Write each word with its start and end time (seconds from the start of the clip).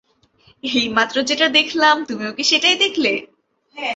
এইমাত্র 0.63 1.15
যেটা 1.23 1.47
দেখলাম, 1.49 1.95
তুমিও 2.05 2.31
কি 2.33 2.43
সেটাই 2.43 2.75
দেখলে? 2.75 3.11